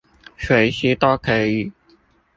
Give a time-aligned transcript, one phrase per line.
[0.39, 1.71] 隨時都可以